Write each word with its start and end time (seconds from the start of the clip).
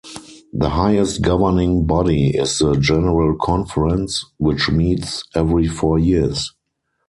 The 0.51 0.69
highest 0.69 1.21
governing 1.21 1.85
body 1.85 2.31
is 2.35 2.57
the 2.57 2.75
General 2.75 3.37
Conference, 3.39 4.25
which 4.39 4.67
meets 4.67 5.23
every 5.35 5.67
four 5.67 5.99
years. 5.99 6.55